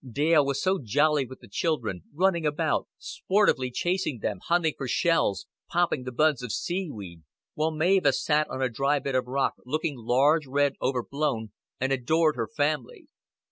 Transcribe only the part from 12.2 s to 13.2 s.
her family.